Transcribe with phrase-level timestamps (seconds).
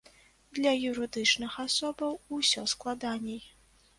[0.59, 3.41] Для юрыдычных асобаў усё складаней.